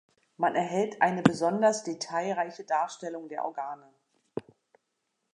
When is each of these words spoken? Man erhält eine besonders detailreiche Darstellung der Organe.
Man 0.35 0.55
erhält 0.55 0.99
eine 1.03 1.21
besonders 1.21 1.83
detailreiche 1.83 2.63
Darstellung 2.63 3.27
der 3.29 3.45
Organe. 3.45 3.87